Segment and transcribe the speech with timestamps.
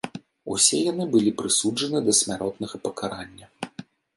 [0.53, 3.45] Усе яны былі прысуджаны да смяротнага пакарання.